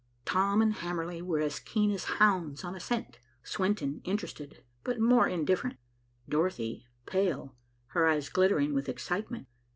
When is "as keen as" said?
1.41-2.05